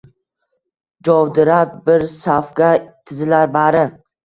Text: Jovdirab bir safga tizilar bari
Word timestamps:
Jovdirab 1.09 1.77
bir 1.91 2.07
safga 2.15 2.73
tizilar 2.83 3.57
bari 3.61 3.87